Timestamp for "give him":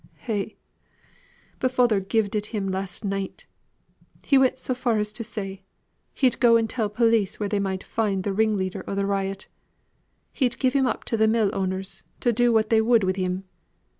10.57-10.87